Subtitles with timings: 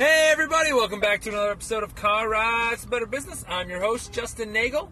[0.00, 3.44] Hey, everybody, welcome back to another episode of Car Rides Better Business.
[3.46, 4.90] I'm your host, Justin Neagle,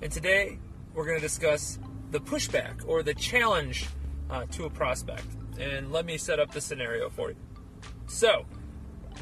[0.00, 0.60] and today
[0.94, 1.80] we're going to discuss
[2.12, 3.88] the pushback or the challenge
[4.30, 5.26] uh, to a prospect.
[5.58, 7.36] And let me set up the scenario for you.
[8.06, 8.46] So,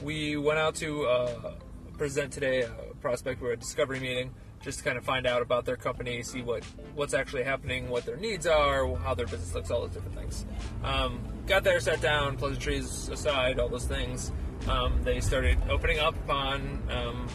[0.03, 1.55] we went out to uh,
[1.97, 5.65] present today a prospect for a discovery meeting just to kind of find out about
[5.65, 6.63] their company, see what
[6.95, 10.45] what's actually happening, what their needs are, how their business looks, all those different things.
[10.85, 14.31] Um, got there, sat down, pleasantries aside, all those things
[14.69, 17.29] um, they started opening up on um,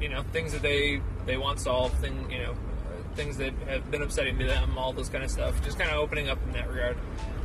[0.00, 3.90] you know things that they they want solved, thing you know uh, things that have
[3.90, 5.62] been upsetting to them, all those kind of stuff.
[5.64, 6.96] Just kind of opening up in that regard.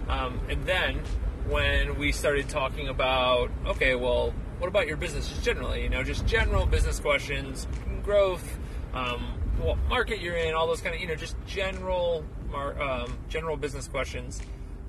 [0.10, 1.00] Um, and then
[1.48, 5.84] when we started talking about okay, well, what about your business just generally?
[5.84, 7.68] You know, just general business questions,
[8.04, 8.58] growth,
[8.94, 13.58] um, what market you're in, all those kind of you know just general um, general
[13.58, 14.42] business questions.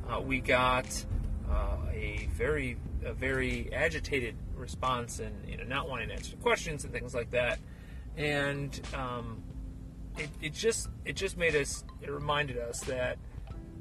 [0.09, 1.05] Uh, we got
[1.51, 2.77] uh, a very
[3.09, 7.31] a very agitated response and you know not wanting to answer questions and things like
[7.31, 7.59] that
[8.17, 9.43] and um,
[10.17, 13.19] it, it just it just made us it reminded us that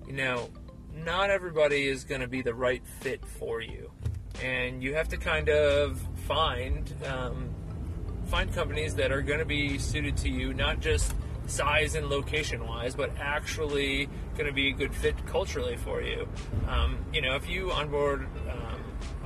[0.06, 0.50] you know
[0.94, 3.92] not everybody is going to be the right fit for you
[4.44, 7.50] and you have to kind of find um,
[8.26, 11.14] find companies that are going to be suited to you not just
[11.48, 16.28] size and location wise, but actually going to be a good fit culturally for you.
[16.68, 18.67] Um, you know, if you onboard um,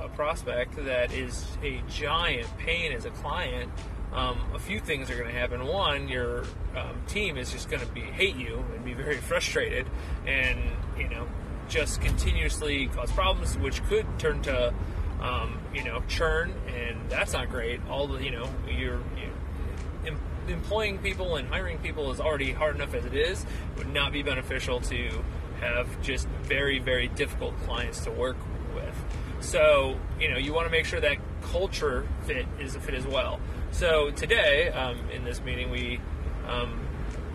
[0.00, 3.70] a prospect that is a giant pain as a client,
[4.12, 5.64] um, a few things are going to happen.
[5.66, 6.44] One, your
[6.76, 9.86] um, team is just going to be hate you and be very frustrated,
[10.26, 10.58] and
[10.98, 11.26] you know,
[11.68, 14.74] just continuously cause problems, which could turn to
[15.20, 17.80] um, you know churn, and that's not great.
[17.88, 22.94] All the you know, you're, you're employing people and hiring people is already hard enough
[22.94, 23.44] as it is.
[23.44, 25.24] It would not be beneficial to
[25.60, 28.36] have just very very difficult clients to work
[28.74, 29.04] with.
[29.42, 33.04] So, you know, you want to make sure that culture fit is a fit as
[33.04, 33.40] well.
[33.72, 36.00] So today, um, in this meeting, we,
[36.46, 36.80] um,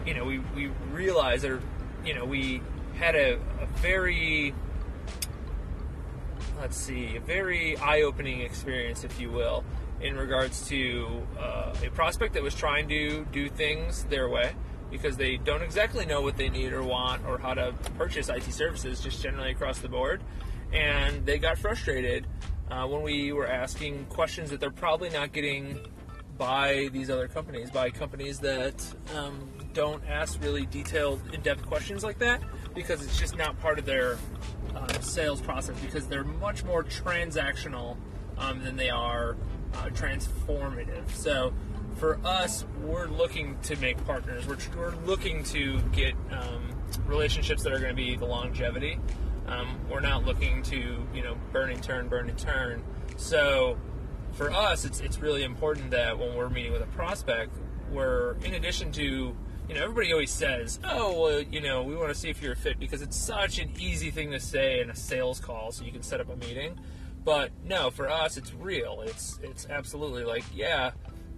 [0.05, 1.59] you know, we, we realized that,
[2.05, 2.61] you know, we
[2.95, 4.53] had a, a very,
[6.61, 9.65] let's see, a very eye-opening experience, if you will,
[9.99, 14.53] in regards to uh, a prospect that was trying to do things their way
[14.89, 18.43] because they don't exactly know what they need or want or how to purchase IT
[18.53, 20.21] services just generally across the board
[20.73, 22.27] and they got frustrated
[22.69, 25.79] uh, when we were asking questions that they're probably not getting
[26.37, 28.83] by these other companies, by companies that
[29.15, 32.41] um, don't ask really detailed, in-depth questions like that,
[32.75, 34.17] because it's just not part of their
[34.75, 35.79] uh, sales process.
[35.79, 37.97] Because they're much more transactional
[38.37, 39.35] um, than they are
[39.73, 41.09] uh, transformative.
[41.11, 41.53] So
[41.95, 44.45] for us, we're looking to make partners.
[44.45, 46.69] We're, we're looking to get um,
[47.07, 48.99] relationships that are going to be the longevity.
[49.47, 52.83] Um, we're not looking to, you know, burn and turn, burn and turn.
[53.15, 53.77] So
[54.33, 57.55] for us, it's, it's really important that when we're meeting with a prospect,
[57.91, 62.09] we're, in addition to, you know, everybody always says, oh, well, you know, we want
[62.09, 64.89] to see if you're a fit because it's such an easy thing to say in
[64.89, 66.79] a sales call so you can set up a meeting.
[67.23, 69.01] But no, for us, it's real.
[69.05, 70.91] It's, it's absolutely like, yeah,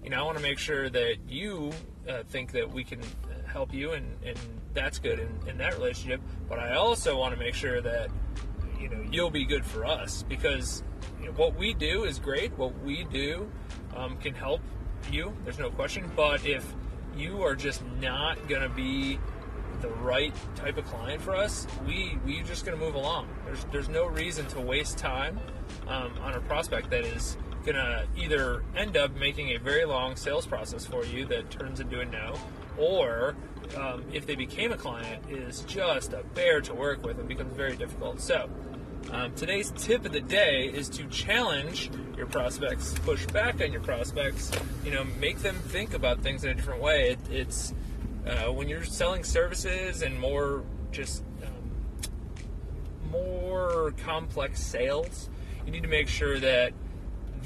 [0.03, 1.71] you know, I want to make sure that you
[2.07, 3.01] uh, think that we can
[3.49, 4.37] help you, and, and
[4.73, 6.21] that's good in, in that relationship.
[6.47, 8.09] But I also want to make sure that
[8.79, 10.83] you know you'll be good for us because
[11.19, 12.57] you know, what we do is great.
[12.57, 13.49] What we do
[13.95, 14.61] um, can help
[15.11, 15.35] you.
[15.43, 16.09] There's no question.
[16.15, 16.65] But if
[17.15, 19.19] you are just not going to be
[19.81, 23.27] the right type of client for us, we we're just going to move along.
[23.45, 25.39] There's there's no reason to waste time
[25.87, 30.45] um, on a prospect that is to either end up making a very long sales
[30.45, 32.35] process for you that turns into a no,
[32.77, 33.35] or
[33.75, 37.53] um, if they became a client, is just a bear to work with and becomes
[37.55, 38.21] very difficult.
[38.21, 38.49] So,
[39.11, 43.81] um, today's tip of the day is to challenge your prospects, push back on your
[43.81, 44.51] prospects,
[44.83, 47.11] you know, make them think about things in a different way.
[47.11, 47.73] It, it's
[48.27, 55.29] uh, when you're selling services and more just um, more complex sales,
[55.65, 56.73] you need to make sure that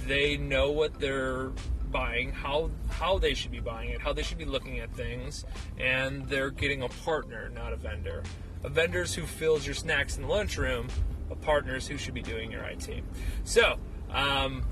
[0.07, 1.51] they know what they're
[1.91, 5.45] buying, how how they should be buying it, how they should be looking at things,
[5.79, 8.23] and they're getting a partner, not a vendor.
[8.63, 10.87] A vendor's who fills your snacks in the lunchroom.
[11.29, 13.03] A partner's who should be doing your IT.
[13.43, 13.77] So,
[14.11, 14.65] um,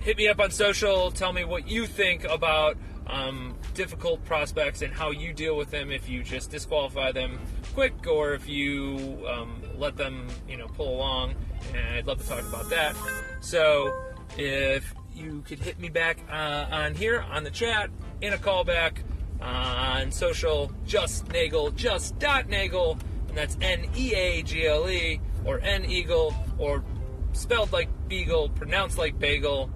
[0.00, 1.10] hit me up on social.
[1.10, 2.76] Tell me what you think about
[3.06, 5.90] um, difficult prospects and how you deal with them.
[5.90, 7.38] If you just disqualify them
[7.74, 11.34] quick, or if you um, let them, you know, pull along.
[11.74, 12.96] And I'd love to talk about that.
[13.40, 13.92] So,
[14.36, 17.90] if you could hit me back uh, on here on the chat
[18.20, 18.98] in a callback
[19.40, 26.84] on social just neagle just dot neagle and that's n-e-a-g-l-e or n-eagle or
[27.32, 29.70] spelled like beagle pronounced like bagel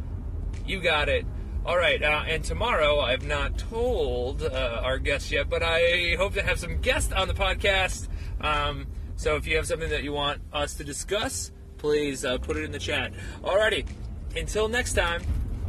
[0.67, 1.27] You got it.
[1.67, 6.33] All right, uh, and tomorrow I've not told uh, our guests yet, but I hope
[6.35, 8.09] to have some guests on the podcast.
[8.41, 8.87] Um,
[9.17, 12.65] so if you have something that you want us to discuss, please uh, put it
[12.65, 13.13] in the chat.
[13.43, 13.87] Alrighty,
[14.37, 15.23] until next time,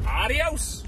[0.05, 0.83] adios.